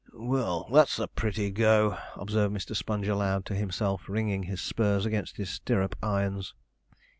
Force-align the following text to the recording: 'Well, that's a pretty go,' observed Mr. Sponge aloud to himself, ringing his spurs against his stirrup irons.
'Well, 0.13 0.67
that's 0.73 0.97
a 0.97 1.07
pretty 1.07 1.51
go,' 1.51 1.95
observed 2.15 2.55
Mr. 2.55 2.75
Sponge 2.75 3.07
aloud 3.07 3.45
to 3.45 3.53
himself, 3.53 4.09
ringing 4.09 4.41
his 4.41 4.59
spurs 4.59 5.05
against 5.05 5.37
his 5.37 5.51
stirrup 5.51 5.95
irons. 6.01 6.55